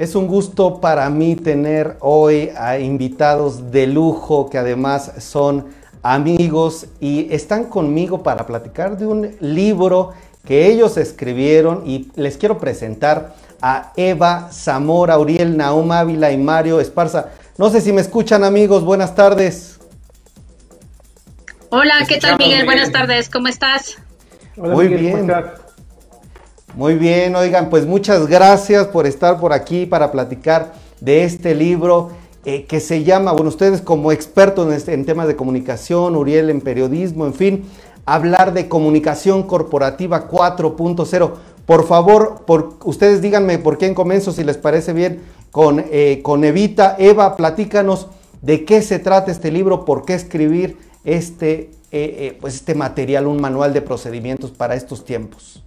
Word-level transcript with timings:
Es 0.00 0.14
un 0.14 0.28
gusto 0.28 0.80
para 0.80 1.10
mí 1.10 1.36
tener 1.36 1.98
hoy 2.00 2.50
a 2.56 2.78
invitados 2.78 3.70
de 3.70 3.86
lujo 3.86 4.48
que 4.48 4.56
además 4.56 5.12
son 5.18 5.66
amigos 6.02 6.86
y 7.00 7.30
están 7.30 7.64
conmigo 7.64 8.22
para 8.22 8.46
platicar 8.46 8.96
de 8.96 9.06
un 9.06 9.36
libro 9.40 10.14
que 10.46 10.68
ellos 10.68 10.96
escribieron 10.96 11.82
y 11.84 12.10
les 12.14 12.38
quiero 12.38 12.56
presentar 12.56 13.34
a 13.60 13.92
Eva 13.94 14.48
Zamora, 14.50 15.18
Uriel 15.18 15.54
Naum 15.54 15.92
Ávila 15.92 16.32
y 16.32 16.38
Mario 16.38 16.80
Esparza. 16.80 17.26
No 17.58 17.68
sé 17.68 17.82
si 17.82 17.92
me 17.92 18.00
escuchan 18.00 18.42
amigos, 18.42 18.82
buenas 18.82 19.14
tardes. 19.14 19.80
Hola, 21.68 22.06
¿qué 22.08 22.16
tal 22.16 22.38
Miguel? 22.38 22.64
Buenas 22.64 22.90
tardes, 22.90 23.28
¿cómo 23.28 23.48
estás? 23.48 23.98
Muy 24.56 24.88
bien. 24.88 25.30
Muy 26.76 26.94
bien, 26.94 27.34
oigan, 27.34 27.68
pues 27.68 27.84
muchas 27.84 28.28
gracias 28.28 28.86
por 28.86 29.04
estar 29.04 29.40
por 29.40 29.52
aquí 29.52 29.86
para 29.86 30.12
platicar 30.12 30.72
de 31.00 31.24
este 31.24 31.56
libro 31.56 32.10
eh, 32.44 32.64
que 32.64 32.78
se 32.78 33.02
llama, 33.02 33.32
bueno, 33.32 33.48
ustedes 33.48 33.80
como 33.80 34.12
expertos 34.12 34.68
en, 34.68 34.74
este, 34.74 34.94
en 34.94 35.04
temas 35.04 35.26
de 35.26 35.34
comunicación, 35.34 36.14
Uriel 36.14 36.48
en 36.48 36.60
periodismo, 36.60 37.26
en 37.26 37.34
fin, 37.34 37.64
hablar 38.06 38.54
de 38.54 38.68
comunicación 38.68 39.42
corporativa 39.42 40.30
4.0. 40.30 41.32
Por 41.66 41.86
favor, 41.88 42.44
por, 42.46 42.76
ustedes 42.84 43.20
díganme 43.20 43.58
por 43.58 43.76
quién 43.76 43.92
comienzo, 43.92 44.30
si 44.30 44.44
les 44.44 44.56
parece 44.56 44.92
bien, 44.92 45.22
con, 45.50 45.84
eh, 45.90 46.20
con 46.22 46.44
Evita. 46.44 46.94
Eva, 47.00 47.36
platícanos 47.36 48.06
de 48.42 48.64
qué 48.64 48.80
se 48.80 49.00
trata 49.00 49.32
este 49.32 49.50
libro, 49.50 49.84
por 49.84 50.04
qué 50.04 50.14
escribir 50.14 50.78
este, 51.02 51.72
eh, 51.90 52.38
pues 52.40 52.54
este 52.54 52.76
material, 52.76 53.26
un 53.26 53.40
manual 53.40 53.72
de 53.72 53.82
procedimientos 53.82 54.52
para 54.52 54.76
estos 54.76 55.04
tiempos. 55.04 55.64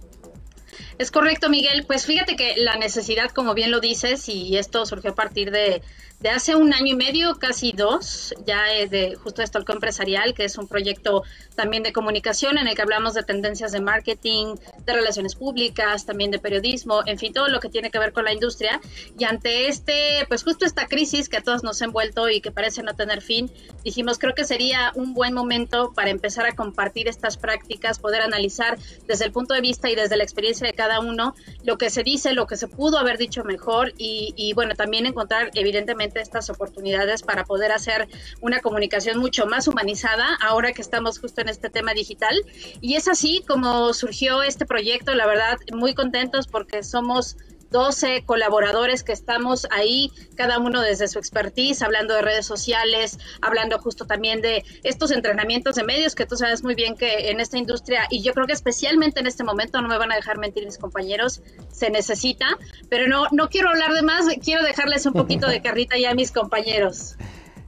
Es 0.98 1.10
correcto, 1.10 1.48
Miguel. 1.48 1.84
Pues 1.86 2.06
fíjate 2.06 2.36
que 2.36 2.54
la 2.56 2.76
necesidad, 2.76 3.30
como 3.30 3.54
bien 3.54 3.70
lo 3.70 3.80
dices, 3.80 4.28
y 4.28 4.56
esto 4.56 4.86
surgió 4.86 5.10
a 5.10 5.14
partir 5.14 5.50
de, 5.50 5.82
de 6.24 6.30
hace 6.30 6.56
un 6.56 6.72
año 6.72 6.86
y 6.86 6.96
medio, 6.96 7.34
casi 7.34 7.72
dos, 7.72 8.34
ya 8.46 8.64
de 8.88 9.14
justo 9.14 9.42
el 9.42 9.64
empresarial, 9.68 10.32
que 10.32 10.46
es 10.46 10.56
un 10.56 10.66
proyecto 10.66 11.22
también 11.54 11.82
de 11.82 11.92
comunicación 11.92 12.56
en 12.56 12.66
el 12.66 12.74
que 12.74 12.80
hablamos 12.80 13.12
de 13.12 13.24
tendencias 13.24 13.72
de 13.72 13.82
marketing, 13.82 14.54
de 14.86 14.92
relaciones 14.94 15.34
públicas, 15.34 16.06
también 16.06 16.30
de 16.30 16.38
periodismo, 16.38 17.02
en 17.04 17.18
fin, 17.18 17.34
todo 17.34 17.48
lo 17.48 17.60
que 17.60 17.68
tiene 17.68 17.90
que 17.90 17.98
ver 17.98 18.14
con 18.14 18.24
la 18.24 18.32
industria. 18.32 18.80
Y 19.18 19.24
ante 19.24 19.68
este, 19.68 20.24
pues 20.26 20.44
justo 20.44 20.64
esta 20.64 20.86
crisis 20.86 21.28
que 21.28 21.36
a 21.36 21.42
todos 21.42 21.62
nos 21.62 21.82
ha 21.82 21.84
envuelto 21.84 22.30
y 22.30 22.40
que 22.40 22.50
parece 22.50 22.82
no 22.82 22.94
tener 22.94 23.20
fin, 23.20 23.50
dijimos, 23.84 24.18
creo 24.18 24.34
que 24.34 24.44
sería 24.44 24.92
un 24.94 25.12
buen 25.12 25.34
momento 25.34 25.92
para 25.94 26.08
empezar 26.08 26.46
a 26.46 26.54
compartir 26.54 27.06
estas 27.06 27.36
prácticas, 27.36 27.98
poder 27.98 28.22
analizar 28.22 28.78
desde 29.06 29.26
el 29.26 29.32
punto 29.32 29.52
de 29.52 29.60
vista 29.60 29.90
y 29.90 29.94
desde 29.94 30.16
la 30.16 30.24
experiencia 30.24 30.66
de 30.66 30.72
cada 30.72 31.00
uno 31.00 31.34
lo 31.64 31.76
que 31.76 31.90
se 31.90 32.02
dice, 32.02 32.32
lo 32.32 32.46
que 32.46 32.56
se 32.56 32.66
pudo 32.66 32.96
haber 32.96 33.18
dicho 33.18 33.44
mejor 33.44 33.92
y 33.98 34.52
bueno, 34.54 34.74
también 34.74 35.04
encontrar 35.04 35.50
evidentemente 35.52 36.13
estas 36.20 36.50
oportunidades 36.50 37.22
para 37.22 37.44
poder 37.44 37.72
hacer 37.72 38.08
una 38.40 38.60
comunicación 38.60 39.18
mucho 39.18 39.46
más 39.46 39.68
humanizada 39.68 40.36
ahora 40.40 40.72
que 40.72 40.82
estamos 40.82 41.18
justo 41.18 41.40
en 41.40 41.48
este 41.48 41.70
tema 41.70 41.94
digital. 41.94 42.34
Y 42.80 42.94
es 42.94 43.08
así 43.08 43.42
como 43.46 43.92
surgió 43.94 44.42
este 44.42 44.66
proyecto, 44.66 45.14
la 45.14 45.26
verdad, 45.26 45.58
muy 45.72 45.94
contentos 45.94 46.46
porque 46.46 46.82
somos 46.82 47.36
12 47.74 48.22
colaboradores 48.24 49.02
que 49.02 49.12
estamos 49.12 49.66
ahí, 49.72 50.12
cada 50.36 50.60
uno 50.60 50.80
desde 50.80 51.08
su 51.08 51.18
expertise, 51.18 51.82
hablando 51.82 52.14
de 52.14 52.22
redes 52.22 52.46
sociales, 52.46 53.18
hablando 53.42 53.80
justo 53.80 54.06
también 54.06 54.40
de 54.40 54.62
estos 54.84 55.10
entrenamientos 55.10 55.74
de 55.74 55.82
medios, 55.82 56.14
que 56.14 56.24
tú 56.24 56.36
sabes 56.36 56.62
muy 56.62 56.76
bien 56.76 56.94
que 56.96 57.30
en 57.32 57.40
esta 57.40 57.58
industria, 57.58 58.06
y 58.10 58.22
yo 58.22 58.32
creo 58.32 58.46
que 58.46 58.52
especialmente 58.52 59.18
en 59.18 59.26
este 59.26 59.42
momento, 59.42 59.82
no 59.82 59.88
me 59.88 59.98
van 59.98 60.12
a 60.12 60.14
dejar 60.14 60.38
mentir 60.38 60.64
mis 60.64 60.78
compañeros, 60.78 61.42
se 61.72 61.90
necesita, 61.90 62.46
pero 62.88 63.08
no, 63.08 63.26
no 63.32 63.48
quiero 63.48 63.70
hablar 63.70 63.92
de 63.92 64.02
más, 64.02 64.24
quiero 64.40 64.62
dejarles 64.62 65.04
un 65.06 65.14
poquito 65.14 65.48
de 65.48 65.60
carrita 65.64 65.98
ya 65.98 66.12
a 66.12 66.14
mis 66.14 66.30
compañeros. 66.30 67.16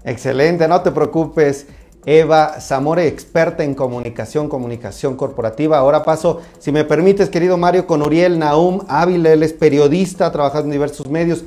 Excelente, 0.05 0.69
no 0.69 0.83
te 0.83 0.93
preocupes. 0.93 1.67
Eva 2.09 2.61
Zamore, 2.61 3.09
experta 3.09 3.65
en 3.65 3.75
comunicación, 3.75 4.49
comunicación 4.49 5.17
corporativa. 5.17 5.79
Ahora 5.79 6.05
paso, 6.05 6.41
si 6.61 6.71
me 6.71 6.85
permites, 6.85 7.29
querido 7.29 7.57
Mario, 7.57 7.89
con 7.89 8.01
Uriel 8.01 8.39
Naum 8.39 8.83
Ávila, 8.87 9.33
él 9.33 9.43
es 9.43 9.53
periodista, 9.53 10.31
trabajando 10.31 10.67
en 10.67 10.71
diversos 10.71 11.11
medios. 11.11 11.43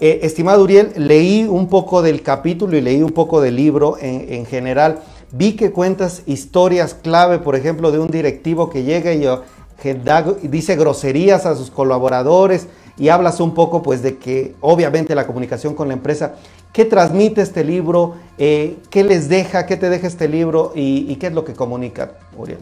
Eh, 0.00 0.18
estimado 0.24 0.64
Uriel, 0.64 0.92
leí 0.96 1.44
un 1.44 1.68
poco 1.68 2.02
del 2.02 2.22
capítulo 2.22 2.76
y 2.76 2.80
leí 2.80 3.04
un 3.04 3.12
poco 3.12 3.40
del 3.40 3.54
libro 3.54 3.98
en, 4.00 4.44
general. 4.46 4.98
Vi 5.30 5.52
que 5.52 5.70
cuentas 5.70 6.22
historias 6.26 6.94
clave, 6.94 7.38
por 7.38 7.54
ejemplo, 7.54 7.92
de 7.92 8.00
un 8.00 8.08
directivo 8.08 8.68
que 8.68 8.82
llega 8.82 9.12
y, 9.14 9.24
y 9.24 10.48
dice 10.48 10.74
groserías 10.74 11.46
a 11.46 11.54
sus 11.54 11.70
colaboradores 11.70 12.66
y 13.00 13.08
hablas 13.08 13.40
un 13.40 13.54
poco 13.54 13.82
pues 13.82 14.02
de 14.02 14.18
que 14.18 14.54
obviamente 14.60 15.14
la 15.16 15.26
comunicación 15.26 15.74
con 15.74 15.88
la 15.88 15.94
empresa 15.94 16.36
¿Qué 16.72 16.84
transmite 16.84 17.42
este 17.42 17.64
libro? 17.64 18.16
Eh, 18.38 18.76
¿Qué 18.90 19.02
les 19.02 19.28
deja? 19.28 19.66
¿Qué 19.66 19.76
te 19.76 19.90
deja 19.90 20.06
este 20.06 20.28
libro? 20.28 20.72
¿Y, 20.74 21.16
qué 21.16 21.26
es 21.26 21.32
lo 21.32 21.44
que 21.44 21.54
comunica, 21.54 22.18
Uriel? 22.36 22.60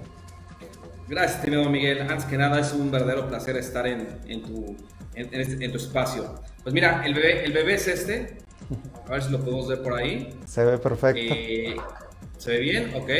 Gracias, 1.08 1.40
estimado 1.40 1.68
Miguel. 1.68 2.00
Antes 2.00 2.24
que 2.24 2.38
nada, 2.38 2.58
es 2.58 2.72
un 2.72 2.90
verdadero 2.90 3.28
placer 3.28 3.56
estar 3.56 3.86
en, 3.86 4.06
tu, 4.42 4.76
este, 5.14 5.64
en, 5.64 5.72
tu 5.72 5.76
espacio. 5.76 6.34
Pues 6.62 6.74
mira, 6.74 7.02
el 7.04 7.14
bebé, 7.14 7.44
el 7.44 7.52
bebé 7.52 7.74
es 7.74 7.86
este. 7.86 8.38
A 9.06 9.12
ver 9.12 9.22
si 9.22 9.30
lo 9.30 9.40
podemos 9.40 9.68
ver 9.68 9.82
por 9.82 9.94
ahí. 9.94 10.34
Se 10.46 10.64
ve 10.64 10.78
perfecto. 10.78 11.34
Eh, 11.34 11.76
¿Se 12.38 12.52
ve 12.52 12.60
bien? 12.60 12.92
Ok. 12.94 13.10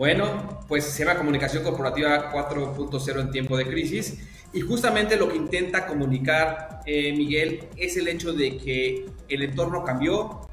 Bueno, 0.00 0.60
pues 0.66 0.84
se 0.84 1.04
llama 1.04 1.18
Comunicación 1.18 1.62
Corporativa 1.62 2.32
4.0 2.32 3.20
en 3.20 3.30
tiempo 3.30 3.54
de 3.58 3.66
crisis. 3.66 4.16
Y 4.50 4.62
justamente 4.62 5.14
lo 5.18 5.28
que 5.28 5.36
intenta 5.36 5.86
comunicar 5.86 6.80
eh, 6.86 7.12
Miguel 7.14 7.68
es 7.76 7.98
el 7.98 8.08
hecho 8.08 8.32
de 8.32 8.56
que 8.56 9.04
el 9.28 9.42
entorno 9.42 9.84
cambió 9.84 10.48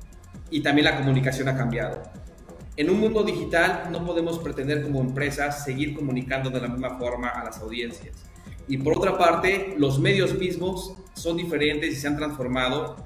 y 0.52 0.60
también 0.60 0.84
la 0.84 0.98
comunicación 0.98 1.48
ha 1.48 1.56
cambiado. 1.56 2.04
En 2.76 2.90
un 2.90 3.00
mundo 3.00 3.24
digital 3.24 3.88
no 3.90 4.06
podemos 4.06 4.38
pretender 4.40 4.84
como 4.84 5.00
empresas 5.00 5.64
seguir 5.64 5.96
comunicando 5.96 6.50
de 6.50 6.60
la 6.60 6.68
misma 6.68 7.00
forma 7.00 7.30
a 7.30 7.46
las 7.46 7.60
audiencias. 7.60 8.18
Y 8.68 8.80
por 8.80 8.98
otra 8.98 9.18
parte, 9.18 9.76
los 9.78 9.98
medios 9.98 10.38
mismos 10.38 10.92
son 11.14 11.38
diferentes 11.38 11.94
y 11.94 11.96
se 11.96 12.06
han 12.06 12.18
transformado 12.18 12.98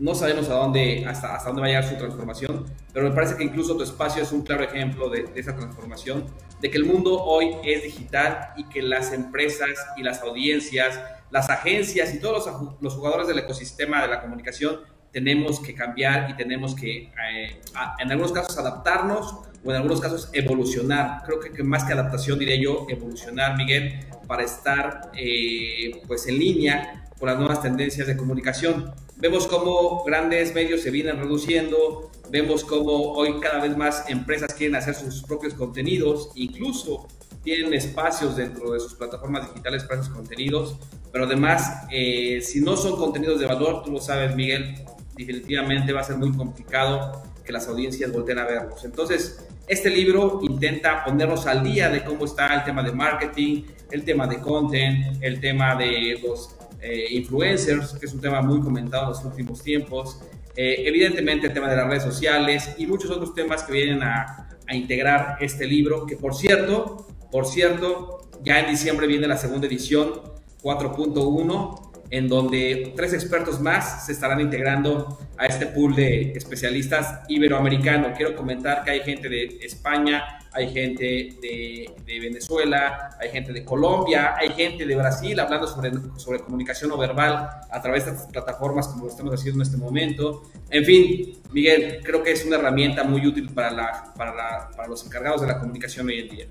no 0.00 0.14
sabemos 0.14 0.48
a 0.48 0.54
dónde, 0.54 1.04
hasta, 1.06 1.34
hasta 1.34 1.50
dónde 1.50 1.60
va 1.60 1.66
a 1.66 1.70
llegar 1.70 1.84
su 1.84 1.96
transformación, 1.96 2.64
pero 2.92 3.08
me 3.08 3.14
parece 3.14 3.36
que 3.36 3.44
incluso 3.44 3.76
tu 3.76 3.82
espacio 3.82 4.22
es 4.22 4.32
un 4.32 4.42
claro 4.42 4.64
ejemplo 4.64 5.10
de, 5.10 5.28
esa 5.34 5.54
transformación, 5.54 6.24
de 6.60 6.70
que 6.70 6.78
el 6.78 6.86
mundo 6.86 7.22
hoy 7.22 7.56
es 7.62 7.82
digital 7.82 8.54
y 8.56 8.64
que 8.64 8.80
las 8.80 9.12
empresas 9.12 9.70
y 9.98 10.02
las 10.02 10.22
audiencias, 10.22 10.98
las 11.30 11.50
agencias 11.50 12.14
y 12.14 12.18
todos 12.18 12.48
los, 12.80 12.94
jugadores 12.94 13.28
del 13.28 13.40
ecosistema 13.40 14.00
de 14.00 14.08
la 14.08 14.22
comunicación 14.22 14.80
tenemos 15.12 15.60
que 15.60 15.74
cambiar 15.74 16.30
y 16.30 16.34
tenemos 16.34 16.74
que, 16.74 17.02
eh, 17.02 17.60
en 17.98 18.10
algunos 18.10 18.32
casos, 18.32 18.56
adaptarnos 18.56 19.49
o 19.64 19.70
en 19.70 19.76
algunos 19.76 20.00
casos 20.00 20.30
evolucionar. 20.32 21.22
Creo 21.24 21.40
que, 21.40 21.62
más 21.62 21.84
que 21.84 21.92
adaptación, 21.92 22.38
diré 22.38 22.60
yo, 22.60 22.86
evolucionar, 22.88 23.56
Miguel, 23.56 24.06
para 24.26 24.44
estar 24.44 25.10
eh, 25.14 26.00
pues 26.06 26.26
en 26.26 26.38
línea 26.38 27.08
con 27.18 27.28
las 27.28 27.38
nuevas 27.38 27.62
tendencias 27.62 28.06
de 28.06 28.16
comunicación. 28.16 28.92
Vemos 29.16 29.46
cómo 29.46 30.02
grandes 30.04 30.54
medios 30.54 30.80
se 30.80 30.90
vienen 30.90 31.18
reduciendo, 31.18 32.10
vemos 32.30 32.64
cómo 32.64 33.12
hoy 33.12 33.38
cada 33.40 33.60
vez 33.60 33.76
más 33.76 34.08
empresas 34.08 34.54
quieren 34.54 34.76
hacer 34.76 34.94
sus 34.94 35.22
propios 35.22 35.52
contenidos, 35.52 36.30
incluso 36.34 37.06
tienen 37.42 37.74
espacios 37.74 38.36
dentro 38.36 38.72
de 38.72 38.80
sus 38.80 38.94
plataformas 38.94 39.48
digitales 39.48 39.84
para 39.84 40.00
esos 40.00 40.12
contenidos, 40.12 40.76
pero 41.12 41.24
además, 41.24 41.86
eh, 41.90 42.40
si 42.42 42.60
no 42.60 42.76
son 42.76 42.96
contenidos 42.96 43.40
de 43.40 43.46
valor, 43.46 43.82
tú 43.82 43.92
lo 43.92 44.00
sabes, 44.00 44.34
Miguel, 44.34 44.76
definitivamente 45.16 45.92
va 45.92 46.00
a 46.00 46.04
ser 46.04 46.16
muy 46.16 46.32
complicado 46.32 47.22
que 47.50 47.52
las 47.52 47.66
audiencias 47.66 48.12
volteen 48.12 48.38
a 48.38 48.44
verlos. 48.44 48.84
Entonces, 48.84 49.44
este 49.66 49.90
libro 49.90 50.38
intenta 50.42 51.02
ponernos 51.04 51.48
al 51.48 51.64
día 51.64 51.90
de 51.90 52.04
cómo 52.04 52.24
está 52.24 52.54
el 52.54 52.62
tema 52.62 52.84
de 52.84 52.92
marketing, 52.92 53.64
el 53.90 54.04
tema 54.04 54.28
de 54.28 54.38
content, 54.38 55.20
el 55.20 55.40
tema 55.40 55.74
de 55.74 56.20
los 56.22 56.54
eh, 56.80 57.06
influencers, 57.10 57.94
que 57.94 58.06
es 58.06 58.14
un 58.14 58.20
tema 58.20 58.40
muy 58.40 58.60
comentado 58.60 59.04
en 59.04 59.08
los 59.10 59.24
últimos 59.24 59.62
tiempos, 59.64 60.20
eh, 60.54 60.84
evidentemente 60.86 61.48
el 61.48 61.52
tema 61.52 61.68
de 61.68 61.76
las 61.76 61.88
redes 61.88 62.04
sociales 62.04 62.76
y 62.78 62.86
muchos 62.86 63.10
otros 63.10 63.34
temas 63.34 63.64
que 63.64 63.72
vienen 63.72 64.04
a, 64.04 64.48
a 64.68 64.74
integrar 64.76 65.36
este 65.40 65.66
libro, 65.66 66.06
que 66.06 66.16
por 66.16 66.36
cierto, 66.36 67.08
por 67.32 67.46
cierto, 67.46 68.28
ya 68.44 68.60
en 68.60 68.70
diciembre 68.70 69.08
viene 69.08 69.26
la 69.26 69.36
segunda 69.36 69.66
edición 69.66 70.20
4.1 70.62 71.89
en 72.10 72.28
donde 72.28 72.92
tres 72.96 73.12
expertos 73.12 73.60
más 73.60 74.06
se 74.06 74.12
estarán 74.12 74.40
integrando 74.40 75.18
a 75.38 75.46
este 75.46 75.66
pool 75.66 75.94
de 75.94 76.32
especialistas 76.32 77.20
iberoamericano. 77.28 78.12
Quiero 78.16 78.34
comentar 78.34 78.82
que 78.84 78.90
hay 78.90 79.00
gente 79.00 79.28
de 79.28 79.58
España, 79.62 80.40
hay 80.52 80.72
gente 80.72 81.04
de, 81.40 82.20
Venezuela, 82.20 83.16
hay 83.20 83.30
gente 83.30 83.52
de 83.52 83.64
Colombia, 83.64 84.34
hay 84.36 84.50
gente 84.50 84.84
de 84.84 84.96
Brasil 84.96 85.38
hablando 85.38 85.68
sobre, 85.68 85.92
sobre 86.16 86.40
comunicación 86.40 86.90
no 86.90 86.98
verbal 86.98 87.48
a 87.70 87.80
través 87.80 88.06
de 88.06 88.12
plataformas 88.32 88.88
como 88.88 89.04
lo 89.04 89.10
estamos 89.10 89.32
haciendo 89.32 89.62
en 89.62 89.66
este 89.66 89.76
momento. 89.76 90.42
En 90.68 90.84
fin, 90.84 91.38
Miguel, 91.52 92.00
creo 92.02 92.24
que 92.24 92.32
es 92.32 92.44
una 92.44 92.56
herramienta 92.56 93.04
muy 93.04 93.24
útil 93.24 93.50
para, 93.50 93.70
la, 93.70 94.12
para, 94.16 94.70
para 94.76 94.88
los 94.88 95.06
encargados 95.06 95.40
de 95.40 95.46
la 95.46 95.60
comunicación 95.60 96.08
hoy 96.08 96.18
en 96.18 96.28
día. 96.28 96.46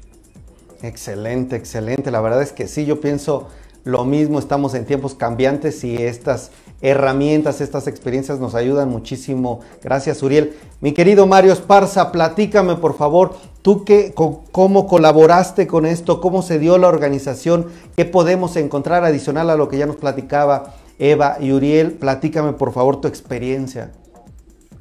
Excelente, 0.82 1.58
excelente. 1.58 2.10
La 2.10 2.22
verdad 2.22 2.42
es 2.42 2.54
que 2.54 2.68
sí, 2.68 2.86
yo 2.86 3.02
pienso 3.02 3.50
lo 3.84 4.06
mismo, 4.06 4.40
estamos 4.40 4.74
en 4.76 4.86
tiempos 4.86 5.16
cambiantes 5.16 5.84
y 5.84 5.96
estas 5.96 6.52
herramientas, 6.82 7.62
estas 7.62 7.88
experiencias 7.88 8.40
nos 8.40 8.56
ayudan 8.56 8.90
muchísimo. 8.90 9.62
Gracias, 9.84 10.22
Uriel. 10.24 10.54
Mi 10.82 10.94
querido 10.94 11.28
Mario 11.28 11.54
Esparza, 11.54 12.12
platícame 12.12 12.76
por 12.76 12.96
favor, 12.96 13.34
tú 13.62 13.84
qué, 13.86 14.14
cómo 14.14 14.88
colaboraste 14.88 15.68
con 15.68 15.86
esto, 15.86 16.22
cómo 16.22 16.42
se 16.42 16.60
dio 16.60 16.78
la 16.78 16.88
organización, 16.88 17.68
qué 17.96 18.06
podemos 18.06 18.56
encontrar 18.56 19.04
adicional 19.04 19.50
a 19.50 19.56
lo 19.56 19.68
que 19.70 19.78
ya 19.78 19.86
nos 19.86 19.98
platicaba 19.98 20.76
Eva 21.00 21.38
y 21.40 21.52
Uriel. 21.52 21.94
Platícame 21.94 22.54
por 22.54 22.72
favor 22.72 23.02
tu 23.02 23.08
experiencia. 23.08 23.92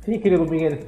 Sí, 0.04 0.20
querido 0.20 0.44
Miguel. 0.44 0.86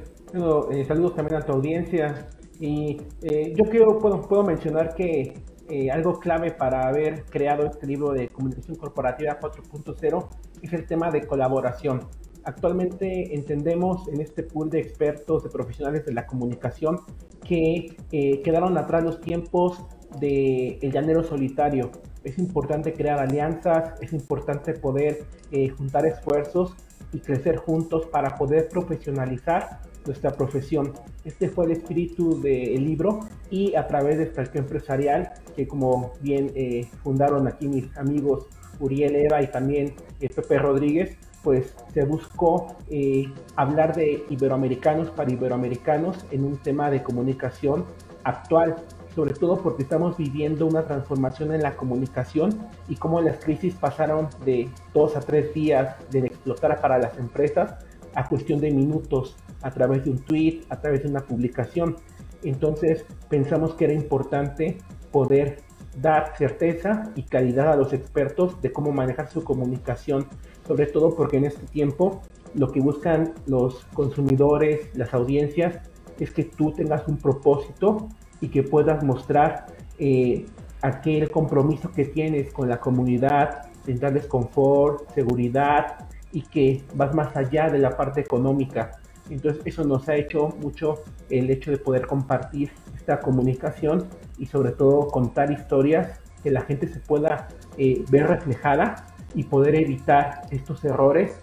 Eh, 0.71 0.85
saludos 0.87 1.15
también 1.15 1.41
a 1.41 1.45
tu 1.45 1.53
audiencia. 1.53 2.27
Y 2.59 3.01
eh, 3.23 3.53
yo 3.57 3.69
quiero, 3.69 3.97
puedo 3.97 4.43
mencionar 4.43 4.93
que 4.95 5.33
eh, 5.71 5.89
algo 5.89 6.19
clave 6.19 6.51
para 6.51 6.85
haber 6.89 7.23
creado 7.23 7.65
este 7.65 7.87
libro 7.87 8.11
de 8.11 8.27
comunicación 8.27 8.75
corporativa 8.75 9.39
4.0 9.39 10.27
es 10.61 10.73
el 10.73 10.85
tema 10.85 11.09
de 11.11 11.25
colaboración. 11.25 12.09
Actualmente 12.43 13.33
entendemos 13.33 14.05
en 14.09 14.19
este 14.19 14.43
pool 14.43 14.69
de 14.69 14.81
expertos, 14.81 15.45
de 15.45 15.49
profesionales 15.49 16.05
de 16.05 16.11
la 16.11 16.25
comunicación, 16.25 16.99
que 17.47 17.95
eh, 18.11 18.41
quedaron 18.41 18.77
atrás 18.77 19.01
los 19.01 19.21
tiempos 19.21 19.81
del 20.19 20.77
el 20.81 20.91
llanero 20.91 21.23
solitario. 21.23 21.91
Es 22.25 22.37
importante 22.37 22.91
crear 22.91 23.19
alianzas, 23.19 23.93
es 24.01 24.11
importante 24.11 24.73
poder 24.73 25.23
eh, 25.51 25.69
juntar 25.69 26.05
esfuerzos 26.05 26.75
y 27.13 27.19
crecer 27.19 27.55
juntos 27.55 28.07
para 28.07 28.35
poder 28.35 28.67
profesionalizar 28.67 29.79
nuestra 30.05 30.31
profesión. 30.31 30.93
Este 31.25 31.49
fue 31.49 31.65
el 31.65 31.71
espíritu 31.71 32.41
del 32.41 32.85
libro 32.85 33.19
y 33.49 33.75
a 33.75 33.87
través 33.87 34.17
de 34.17 34.23
esta 34.25 34.43
empresarial, 34.57 35.31
que 35.55 35.67
como 35.67 36.13
bien 36.21 36.51
eh, 36.55 36.87
fundaron 37.03 37.47
aquí 37.47 37.67
mis 37.67 37.95
amigos 37.97 38.47
Uriel 38.79 39.15
Eva 39.15 39.41
y 39.41 39.47
también 39.47 39.93
eh, 40.19 40.29
Pepe 40.29 40.57
Rodríguez, 40.57 41.17
pues 41.43 41.75
se 41.93 42.03
buscó 42.05 42.75
eh, 42.89 43.31
hablar 43.55 43.95
de 43.95 44.23
iberoamericanos 44.29 45.09
para 45.09 45.31
iberoamericanos 45.31 46.25
en 46.31 46.45
un 46.45 46.57
tema 46.57 46.91
de 46.91 47.01
comunicación 47.01 47.85
actual, 48.23 48.75
sobre 49.15 49.33
todo 49.33 49.57
porque 49.61 49.83
estamos 49.83 50.17
viviendo 50.17 50.67
una 50.67 50.85
transformación 50.85 51.53
en 51.53 51.63
la 51.63 51.75
comunicación 51.75 52.57
y 52.87 52.95
cómo 52.95 53.21
las 53.21 53.43
crisis 53.43 53.73
pasaron 53.75 54.29
de 54.45 54.69
dos 54.93 55.15
a 55.15 55.19
tres 55.19 55.53
días 55.53 55.95
de 56.11 56.19
explotar 56.19 56.79
para 56.79 56.97
las 56.97 57.17
empresas 57.17 57.75
a 58.13 58.27
cuestión 58.27 58.59
de 58.59 58.71
minutos 58.71 59.35
a 59.61 59.71
través 59.71 60.03
de 60.05 60.11
un 60.11 60.19
tweet, 60.19 60.61
a 60.69 60.79
través 60.79 61.03
de 61.03 61.09
una 61.09 61.21
publicación. 61.21 61.97
Entonces 62.43 63.05
pensamos 63.29 63.75
que 63.75 63.85
era 63.85 63.93
importante 63.93 64.77
poder 65.11 65.59
dar 65.99 66.33
certeza 66.37 67.11
y 67.15 67.23
calidad 67.23 67.71
a 67.71 67.75
los 67.75 67.93
expertos 67.93 68.61
de 68.61 68.71
cómo 68.71 68.91
manejar 68.91 69.29
su 69.29 69.43
comunicación, 69.43 70.25
sobre 70.67 70.85
todo 70.87 71.15
porque 71.15 71.37
en 71.37 71.45
este 71.45 71.65
tiempo 71.67 72.21
lo 72.55 72.71
que 72.71 72.79
buscan 72.79 73.33
los 73.45 73.85
consumidores, 73.93 74.89
las 74.95 75.13
audiencias, 75.13 75.79
es 76.19 76.31
que 76.31 76.43
tú 76.43 76.71
tengas 76.71 77.07
un 77.07 77.17
propósito 77.17 78.09
y 78.41 78.49
que 78.49 78.63
puedas 78.63 79.03
mostrar 79.03 79.67
eh, 79.99 80.45
aquel 80.81 81.29
compromiso 81.29 81.91
que 81.91 82.05
tienes 82.05 82.51
con 82.51 82.69
la 82.69 82.79
comunidad, 82.79 83.67
en 83.87 83.99
darles 83.99 84.27
confort, 84.27 85.09
seguridad 85.13 86.07
y 86.31 86.43
que 86.43 86.83
vas 86.93 87.13
más 87.13 87.35
allá 87.35 87.69
de 87.69 87.79
la 87.79 87.95
parte 87.97 88.21
económica. 88.21 89.00
Entonces 89.31 89.61
eso 89.65 89.83
nos 89.83 90.07
ha 90.09 90.15
hecho 90.15 90.49
mucho 90.59 91.03
el 91.29 91.49
hecho 91.49 91.71
de 91.71 91.77
poder 91.77 92.05
compartir 92.05 92.69
esta 92.95 93.19
comunicación 93.19 94.05
y 94.37 94.45
sobre 94.45 94.71
todo 94.71 95.07
contar 95.07 95.51
historias 95.51 96.19
que 96.43 96.51
la 96.51 96.61
gente 96.61 96.87
se 96.87 96.99
pueda 96.99 97.47
eh, 97.77 98.03
ver 98.09 98.27
reflejada 98.27 99.07
y 99.33 99.43
poder 99.43 99.75
evitar 99.75 100.41
estos 100.51 100.83
errores 100.83 101.39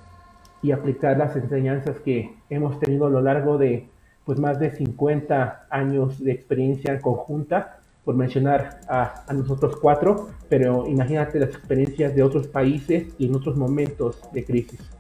y 0.62 0.72
aplicar 0.72 1.16
las 1.16 1.34
enseñanzas 1.36 1.98
que 2.00 2.34
hemos 2.50 2.78
tenido 2.78 3.06
a 3.06 3.10
lo 3.10 3.22
largo 3.22 3.56
de 3.58 3.88
pues 4.24 4.38
más 4.38 4.58
de 4.58 4.70
50 4.70 5.68
años 5.70 6.22
de 6.22 6.32
experiencia 6.32 7.00
conjunta, 7.00 7.78
por 8.04 8.14
mencionar 8.14 8.80
a, 8.88 9.24
a 9.26 9.32
nosotros 9.32 9.76
cuatro, 9.80 10.28
pero 10.48 10.86
imagínate 10.86 11.38
las 11.38 11.50
experiencias 11.50 12.14
de 12.14 12.22
otros 12.22 12.46
países 12.46 13.14
y 13.18 13.26
en 13.26 13.34
otros 13.34 13.56
momentos 13.56 14.20
de 14.32 14.44
crisis. 14.44 14.97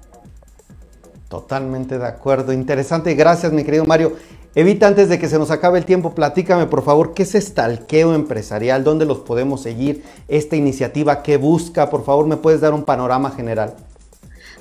Totalmente 1.28 1.98
de 1.98 2.06
acuerdo. 2.06 2.52
Interesante. 2.52 3.14
Gracias, 3.14 3.52
mi 3.52 3.64
querido 3.64 3.84
Mario. 3.84 4.16
Evita 4.54 4.88
antes 4.88 5.08
de 5.08 5.18
que 5.18 5.28
se 5.28 5.38
nos 5.38 5.50
acabe 5.50 5.78
el 5.78 5.84
tiempo, 5.84 6.14
platícame 6.14 6.66
por 6.66 6.82
favor, 6.82 7.12
¿qué 7.12 7.22
es 7.22 7.34
estalqueo 7.34 8.14
empresarial? 8.14 8.82
¿Dónde 8.82 9.04
los 9.04 9.18
podemos 9.18 9.60
seguir? 9.60 10.02
¿Esta 10.26 10.56
iniciativa 10.56 11.22
qué 11.22 11.36
busca? 11.36 11.90
Por 11.90 12.02
favor, 12.02 12.26
¿me 12.26 12.38
puedes 12.38 12.60
dar 12.60 12.72
un 12.72 12.82
panorama 12.82 13.30
general? 13.30 13.74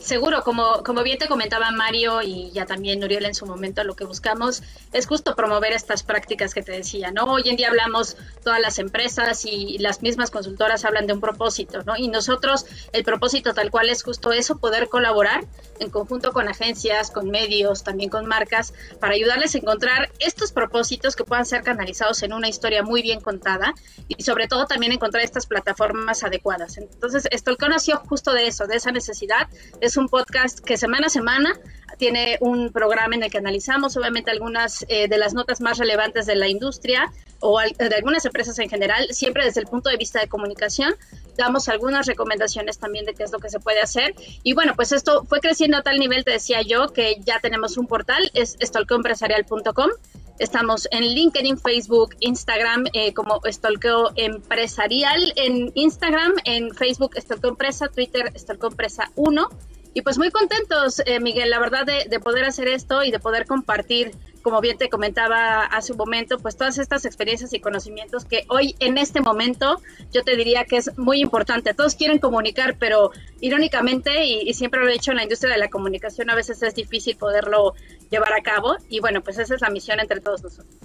Seguro, 0.07 0.42
como, 0.42 0.83
como 0.86 1.04
bien 1.04 1.18
te 1.18 1.27
comentaba 1.27 1.69
Mario 1.71 2.21
y 2.21 2.50
ya 2.51 2.65
también 2.65 3.01
Nuriel 3.01 3.25
en 3.25 3.36
su 3.36 3.45
momento, 3.45 3.83
lo 3.83 3.94
que 3.94 4.06
buscamos 4.06 4.63
es 4.94 5.06
justo 5.06 5.36
promover 5.36 5.74
estas 5.74 6.04
prácticas 6.04 6.54
que 6.54 6.63
te 6.63 6.71
decía, 6.71 7.12
¿no? 7.12 7.25
Hoy 7.25 7.44
en 7.50 7.57
día 7.57 7.68
hablamos, 7.68 8.15
todas 8.42 8.62
las 8.62 8.80
empresas 8.80 9.44
y 9.44 9.77
las 9.80 10.01
mismas 10.01 10.31
consultoras 10.31 10.86
hablan 10.86 11.07
de 11.07 11.13
un 11.13 11.19
propósito, 11.19 11.83
¿no? 11.83 11.98
Y 11.98 12.07
nosotros, 12.07 12.65
el 12.94 13.04
propósito 13.04 13.54
tal 13.54 13.69
cual 13.69 13.89
es 13.89 14.01
justo 14.01 14.31
eso, 14.31 14.59
poder 14.59 14.88
colaborar 14.88 15.44
en 15.81 15.89
conjunto 15.89 16.31
con 16.31 16.48
agencias, 16.48 17.12
con 17.12 17.30
medios, 17.30 17.83
también 17.83 18.10
con 18.10 18.27
marcas, 18.27 18.74
para 19.01 19.13
ayudarles 19.13 19.56
a 19.56 19.57
encontrar 19.57 20.10
estos 20.19 20.53
propósitos 20.53 21.18
que 21.18 21.25
puedan 21.25 21.45
ser 21.45 21.63
canalizados 21.63 22.24
en 22.24 22.31
una 22.31 22.48
historia 22.48 22.81
muy 22.81 23.01
bien 23.01 23.19
contada 23.19 23.74
y 24.07 24.24
sobre 24.24 24.48
todo 24.48 24.68
también 24.68 24.94
encontrar 24.94 25.25
estas 25.25 25.48
plataformas 25.48 26.24
adecuadas. 26.24 26.77
Entonces, 26.77 27.27
esto 27.30 27.51
el 27.51 27.57
nació 27.69 27.98
justo 28.07 28.31
de 28.31 28.48
eso, 28.48 28.68
de 28.68 28.77
esa 28.77 28.94
necesidad, 28.94 29.50
es 29.81 29.96
un 29.97 30.09
podcast 30.09 30.59
que 30.59 30.77
semana 30.77 31.07
a 31.07 31.09
semana 31.09 31.53
tiene 31.97 32.38
un 32.41 32.71
programa 32.71 33.15
en 33.15 33.23
el 33.23 33.31
que 33.31 33.39
analizamos 33.39 33.97
obviamente 33.97 34.31
algunas 34.31 34.85
eh, 34.88 35.07
de 35.07 35.17
las 35.17 35.33
notas 35.33 35.61
más 35.61 35.77
relevantes 35.77 36.25
de 36.25 36.35
la 36.35 36.47
industria 36.47 37.11
o 37.39 37.59
de 37.59 37.95
algunas 37.95 38.25
empresas 38.25 38.57
en 38.59 38.69
general, 38.69 39.07
siempre 39.11 39.45
desde 39.45 39.61
el 39.61 39.67
punto 39.67 39.89
de 39.89 39.97
vista 39.97 40.19
de 40.19 40.27
comunicación. 40.27 40.95
Damos 41.38 41.69
algunas 41.69 42.07
recomendaciones 42.07 42.79
también 42.79 43.05
de 43.05 43.13
qué 43.13 43.23
es 43.23 43.31
lo 43.31 43.39
que 43.39 43.49
se 43.49 43.59
puede 43.59 43.79
hacer. 43.79 44.15
Y 44.44 44.53
bueno, 44.53 44.73
pues 44.75 44.91
esto 44.91 45.23
fue 45.25 45.39
creciendo 45.39 45.77
a 45.77 45.83
tal 45.83 46.00
nivel, 46.00 46.23
te 46.23 46.31
decía 46.31 46.61
yo, 46.63 46.93
que 46.93 47.17
ya 47.23 47.39
tenemos 47.39 47.77
un 47.77 47.88
portal, 47.88 48.31
es 48.33 48.55
estolqueoempresarial.com. 48.59 49.91
Estamos 50.39 50.88
en 50.91 51.03
LinkedIn, 51.03 51.57
Facebook, 51.59 52.15
Instagram 52.19 52.85
eh, 52.93 53.13
como 53.13 53.41
Estolqueo 53.43 54.11
Empresarial, 54.15 55.33
en 55.35 55.71
Instagram, 55.75 56.33
en 56.43 56.73
Facebook 56.73 57.11
Estolqueo 57.15 57.51
Empresa, 57.51 57.88
Twitter 57.88 58.31
Estolqueo 58.33 58.69
Empresa 58.69 59.12
1 59.15 59.50
y 59.98 60.04
pues 60.04 60.20
muy 60.20 60.30
contentos, 60.30 61.01
eh, 61.08 61.20
Miguel, 61.20 61.50
la 61.50 61.58
verdad, 61.58 61.84
de, 61.84 62.20
poder 62.20 62.46
hacer 62.46 62.68
esto 62.68 63.04
y 63.04 63.10
de 63.10 63.18
poder 63.18 63.48
compartir, 63.48 64.12
como 64.44 64.62
bien 64.62 64.77
te 64.77 64.89
comentaba 64.89 65.63
hace 65.63 65.94
un 65.94 65.98
momento, 65.98 66.38
pues 66.38 66.56
todas 66.56 66.77
estas 66.77 67.04
experiencias 67.06 67.51
y 67.54 67.60
conocimientos 67.60 68.24
que 68.24 68.46
hoy 68.48 68.75
en 68.77 69.00
este 69.00 69.22
momento 69.22 69.82
yo 70.13 70.22
te 70.24 70.36
diría 70.36 70.66
que 70.66 70.77
es 70.77 70.96
muy 71.00 71.20
importante. 71.20 71.74
Todos 71.74 71.96
quieren 71.96 72.20
comunicar, 72.20 72.75
pero 72.77 73.10
irónicamente, 73.42 74.24
y, 74.24 74.54
siempre 74.54 74.82
lo 74.82 74.88
he 74.88 74.94
dicho 74.94 75.10
en 75.10 75.18
la 75.18 75.24
industria 75.24 75.54
de 75.54 75.58
la 75.58 75.70
comunicación, 75.70 76.30
a 76.30 76.36
veces 76.36 76.62
es 76.62 76.75
difícil 76.75 77.18
poderlo 77.18 77.74
llevar 78.12 78.34
a 78.34 78.44
cabo. 78.44 78.75
Y 78.89 79.00
bueno, 79.00 79.24
pues 79.24 79.39
esa 79.39 79.56
es 79.56 79.62
la 79.62 79.72
misión 79.72 80.00
entre 80.00 80.20
todos 80.20 80.44
nosotros. 80.44 80.75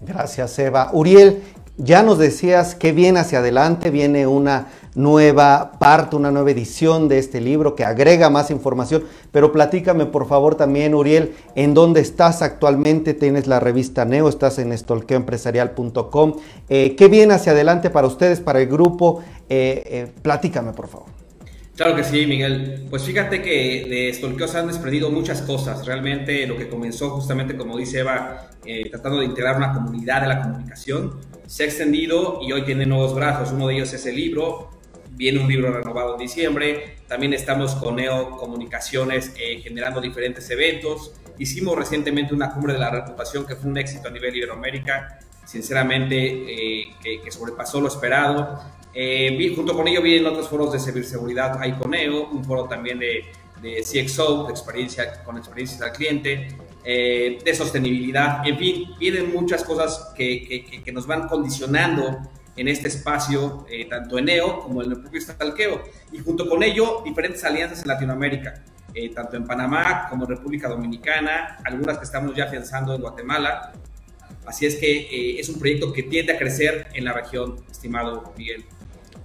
Gracias, 0.00 0.58
Eva. 0.58 0.88
Uriel, 0.94 1.42
ya 1.76 2.02
nos 2.02 2.16
decías 2.16 2.74
que 2.74 2.92
viene 2.92 3.20
hacia 3.20 3.40
adelante, 3.40 3.90
viene 3.90 4.26
una 4.26 4.68
nueva 4.96 5.72
parte, 5.78 6.16
una 6.16 6.30
nueva 6.30 6.50
edición 6.50 7.06
de 7.06 7.18
este 7.18 7.40
libro 7.40 7.76
que 7.76 7.84
agrega 7.84 8.30
más 8.30 8.50
información, 8.50 9.04
pero 9.30 9.52
platícame 9.52 10.06
por 10.06 10.26
favor 10.26 10.54
también, 10.54 10.94
Uriel, 10.94 11.34
en 11.54 11.74
dónde 11.74 12.00
estás 12.00 12.40
actualmente, 12.40 13.12
tienes 13.12 13.46
la 13.46 13.60
revista 13.60 14.06
Neo, 14.06 14.28
estás 14.28 14.58
en 14.58 14.72
estolqueoempresarial.com, 14.72 16.36
eh, 16.70 16.96
¿qué 16.96 17.08
viene 17.08 17.34
hacia 17.34 17.52
adelante 17.52 17.90
para 17.90 18.06
ustedes, 18.06 18.40
para 18.40 18.60
el 18.60 18.68
grupo? 18.68 19.22
Eh, 19.50 19.84
eh, 19.86 20.12
platícame 20.22 20.72
por 20.72 20.88
favor. 20.88 21.08
Claro 21.76 21.94
que 21.94 22.02
sí, 22.02 22.26
Miguel. 22.26 22.86
Pues 22.88 23.02
fíjate 23.02 23.42
que 23.42 23.84
de 23.86 24.10
Stolkeo 24.14 24.48
se 24.48 24.56
han 24.56 24.66
desprendido 24.66 25.10
muchas 25.10 25.42
cosas. 25.42 25.84
Realmente 25.84 26.46
lo 26.46 26.56
que 26.56 26.70
comenzó 26.70 27.10
justamente, 27.10 27.54
como 27.54 27.76
dice 27.76 27.98
Eva, 27.98 28.48
tratando 28.90 29.18
de 29.18 29.26
integrar 29.26 29.58
una 29.58 29.74
comunidad 29.74 30.22
de 30.22 30.28
la 30.28 30.40
comunicación, 30.40 31.20
se 31.46 31.64
ha 31.64 31.66
extendido 31.66 32.40
y 32.40 32.52
hoy 32.52 32.64
tiene 32.64 32.86
nuevos 32.86 33.14
brazos. 33.14 33.52
Uno 33.52 33.68
de 33.68 33.74
ellos 33.74 33.92
es 33.92 34.06
el 34.06 34.16
libro, 34.16 34.70
viene 35.16 35.40
un 35.40 35.48
libro 35.48 35.72
renovado 35.72 36.12
en 36.12 36.18
diciembre, 36.18 36.96
también 37.08 37.32
estamos 37.32 37.74
con 37.74 37.96
Neo 37.96 38.30
Comunicaciones 38.36 39.32
eh, 39.38 39.60
generando 39.62 40.00
diferentes 40.00 40.48
eventos, 40.50 41.12
hicimos 41.38 41.76
recientemente 41.76 42.34
una 42.34 42.52
cumbre 42.52 42.74
de 42.74 42.78
la 42.78 42.90
reputación 42.90 43.46
que 43.46 43.56
fue 43.56 43.70
un 43.70 43.78
éxito 43.78 44.08
a 44.08 44.10
nivel 44.10 44.36
Iberoamérica, 44.36 45.18
sinceramente 45.44 46.16
eh, 46.18 46.94
que, 47.02 47.30
sobrepasó 47.30 47.80
lo 47.80 47.88
esperado. 47.88 48.60
Eh, 48.92 49.52
junto 49.54 49.74
con 49.74 49.88
ello 49.88 50.02
vienen 50.02 50.26
otros 50.26 50.48
foros 50.48 50.72
de 50.72 50.78
ciberseguridad, 50.78 51.58
hay 51.60 51.72
con 51.72 51.90
Neo, 51.90 52.28
un 52.28 52.44
foro 52.44 52.64
también 52.64 52.98
de, 52.98 53.24
de 53.62 53.82
CXO, 53.82 54.44
de 54.44 54.50
experiencia, 54.50 55.22
con 55.24 55.38
experiencias 55.38 55.80
al 55.82 55.92
cliente, 55.92 56.48
de 56.84 57.52
sostenibilidad, 57.52 58.46
en 58.46 58.56
fin, 58.56 58.84
vienen 59.00 59.32
muchas 59.32 59.64
cosas 59.64 60.12
que, 60.16 60.64
que, 60.70 60.84
que 60.84 60.92
nos 60.92 61.04
van 61.04 61.26
condicionando 61.26 62.16
en 62.56 62.68
este 62.68 62.88
espacio, 62.88 63.66
eh, 63.70 63.86
tanto 63.88 64.18
en 64.18 64.28
EO 64.28 64.60
como 64.60 64.82
en 64.82 64.92
el 64.92 65.00
propio 65.00 65.18
Estalqueo, 65.18 65.82
y 66.12 66.18
junto 66.18 66.48
con 66.48 66.62
ello 66.62 67.02
diferentes 67.04 67.44
alianzas 67.44 67.82
en 67.82 67.88
Latinoamérica, 67.88 68.62
eh, 68.94 69.10
tanto 69.10 69.36
en 69.36 69.44
Panamá 69.44 70.06
como 70.08 70.24
en 70.24 70.30
República 70.30 70.68
Dominicana, 70.68 71.58
algunas 71.64 71.98
que 71.98 72.04
estamos 72.04 72.34
ya 72.34 72.44
afianzando 72.44 72.94
en 72.94 73.02
Guatemala. 73.02 73.72
Así 74.46 74.64
es 74.64 74.76
que 74.76 74.90
eh, 74.90 75.40
es 75.40 75.48
un 75.48 75.58
proyecto 75.58 75.92
que 75.92 76.04
tiende 76.04 76.32
a 76.32 76.38
crecer 76.38 76.86
en 76.94 77.04
la 77.04 77.12
región, 77.12 77.56
estimado 77.70 78.32
Miguel. 78.38 78.64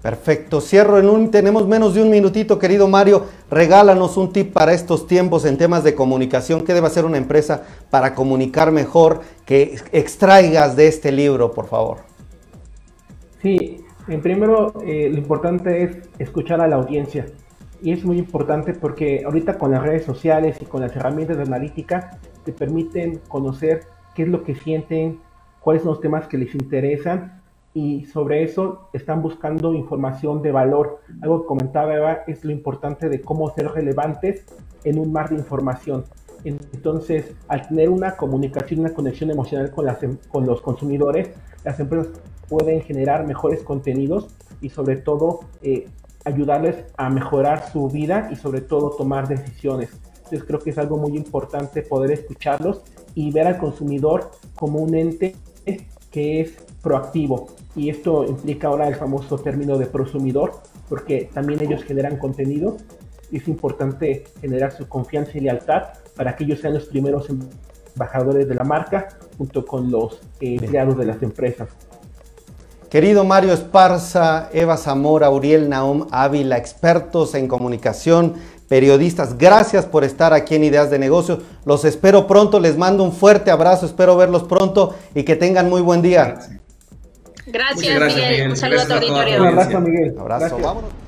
Perfecto, 0.02 0.62
cierro 0.62 0.98
en 0.98 1.08
un, 1.08 1.30
tenemos 1.30 1.68
menos 1.68 1.94
de 1.94 2.02
un 2.02 2.10
minutito, 2.10 2.58
querido 2.58 2.88
Mario, 2.88 3.28
regálanos 3.52 4.18
un 4.18 4.34
tip 4.34 4.52
para 4.52 4.74
estos 4.74 5.06
tiempos 5.06 5.46
en 5.46 5.58
temas 5.58 5.84
de 5.84 5.94
comunicación, 5.94 6.66
¿qué 6.66 6.74
debe 6.74 6.88
hacer 6.88 7.06
una 7.06 7.18
empresa 7.18 7.64
para 7.92 8.16
comunicar 8.16 8.72
mejor, 8.72 9.22
que 9.46 9.80
extraigas 9.92 10.76
de 10.76 10.88
este 10.88 11.12
libro, 11.12 11.54
por 11.54 11.68
favor? 11.68 12.11
Sí, 13.42 13.84
en 14.08 14.22
primero 14.22 14.74
eh, 14.86 15.10
lo 15.12 15.18
importante 15.18 15.84
es 15.84 16.10
escuchar 16.20 16.62
a 16.62 16.68
la 16.68 16.76
audiencia 16.76 17.26
y 17.82 17.92
es 17.92 18.06
muy 18.06 18.20
importante 18.20 18.74
porque 18.74 19.24
ahorita 19.26 19.58
con 19.58 19.72
las 19.72 19.82
redes 19.82 20.06
sociales 20.06 20.58
y 20.62 20.66
con 20.66 20.82
las 20.82 20.96
herramientas 20.96 21.38
de 21.38 21.44
analítica 21.44 22.20
te 22.46 22.54
permiten 22.54 23.20
conocer 23.28 23.86
qué 24.14 24.24
es 24.24 24.30
lo 24.30 24.44
que 24.44 24.54
sienten, 24.54 25.20
cuáles 25.60 25.82
son 25.82 25.94
los 25.94 26.02
temas 26.02 26.28
que 26.28 26.38
les 26.38 26.54
interesan 26.54 27.42
y 27.74 28.06
sobre 28.06 28.44
eso 28.44 28.90
están 28.94 29.22
buscando 29.22 29.74
información 29.74 30.42
de 30.42 30.52
valor. 30.52 31.00
Algo 31.22 31.42
que 31.42 31.48
comentaba 31.48 31.96
Eva 31.96 32.20
es 32.28 32.44
lo 32.44 32.52
importante 32.52 33.10
de 33.10 33.22
cómo 33.22 33.50
ser 33.52 33.72
relevantes 33.72 34.46
en 34.84 35.00
un 35.00 35.12
mar 35.12 35.30
de 35.30 35.36
información. 35.36 36.04
Entonces, 36.44 37.34
al 37.48 37.68
tener 37.68 37.90
una 37.90 38.18
comunicación, 38.18 38.82
una 38.82 38.94
conexión 38.94 39.32
emocional 39.32 39.72
con, 39.72 39.86
las, 39.86 40.02
em, 40.04 40.18
con 40.30 40.46
los 40.46 40.62
consumidores, 40.62 41.30
las 41.64 41.80
empresas 41.80 42.10
pueden 42.52 42.82
generar 42.82 43.26
mejores 43.26 43.64
contenidos 43.64 44.28
y 44.60 44.70
sobre 44.70 44.98
todo 44.98 45.40
eh, 45.62 45.88
ayudarles 46.26 46.84
a 46.98 47.10
mejorar 47.10 47.72
su 47.72 47.88
vida 47.88 48.28
y 48.30 48.36
sobre 48.36 48.60
todo 48.60 48.90
tomar 48.90 49.30
decisiones. 49.30 49.90
Entonces 50.18 50.44
creo 50.44 50.60
que 50.60 50.72
es 50.72 50.78
algo 50.78 50.98
muy 50.98 51.16
importante 51.16 51.82
poder 51.82 52.12
escucharlos 52.12 52.82
y 53.16 53.32
ver 53.32 53.48
al 53.48 53.58
consumidor 53.58 54.32
como 54.56 54.80
un 54.80 54.96
ente 54.96 55.34
que 56.12 56.42
es 56.42 56.58
proactivo. 56.82 57.48
Y 57.74 57.90
esto 57.90 58.26
implica 58.26 58.68
ahora 58.68 58.90
el 58.90 58.96
famoso 58.96 59.38
término 59.38 59.78
de 59.78 59.86
prosumidor, 59.86 60.52
porque 60.90 61.30
también 61.34 61.64
ellos 61.64 61.86
generan 61.86 62.18
contenido 62.18 62.76
y 63.32 63.38
es 63.38 63.48
importante 63.48 64.26
generar 64.42 64.74
su 64.74 64.90
confianza 64.90 65.38
y 65.38 65.42
lealtad 65.42 65.84
para 66.18 66.36
que 66.36 66.44
ellos 66.44 66.60
sean 66.60 66.74
los 66.74 66.88
primeros 66.88 67.30
embajadores 67.96 68.46
de 68.50 68.56
la 68.56 68.66
marca 68.66 69.08
junto 69.38 69.66
con 69.66 69.90
los 69.90 70.22
empleados 70.42 70.98
de 70.98 71.06
las 71.06 71.24
empresas. 71.24 71.70
Querido 72.92 73.24
Mario 73.24 73.54
Esparza, 73.54 74.50
Eva 74.52 74.76
Zamora, 74.76 75.30
Uriel 75.30 75.70
Naum 75.70 76.08
Ávila, 76.12 76.58
expertos 76.58 77.36
en 77.36 77.48
comunicación, 77.48 78.34
periodistas, 78.68 79.38
gracias 79.38 79.86
por 79.86 80.04
estar 80.04 80.34
aquí 80.34 80.56
en 80.56 80.66
Ideas 80.66 80.92
de 80.92 81.00
Negocios. 81.00 81.40
Los 81.64 81.86
espero 81.86 82.28
pronto, 82.28 82.60
les 82.60 82.78
mando 82.78 83.06
un 83.06 83.14
fuerte 83.14 83.50
abrazo, 83.50 83.86
espero 83.86 84.18
verlos 84.18 84.44
pronto 84.44 84.94
y 85.16 85.24
que 85.24 85.38
tengan 85.38 85.70
muy 85.70 85.80
buen 85.80 86.02
día. 86.02 86.38
Gracias, 87.46 88.14
Miguel. 88.14 88.50
Un 88.50 88.58
saludo 88.58 88.82
a 88.82 88.86
tu 88.86 88.94
auditorio. 88.96 89.42
Un 89.42 89.48
abrazo, 89.48 89.80
Miguel. 89.80 90.16
Abrazo, 90.20 90.58
vámonos. 90.62 91.01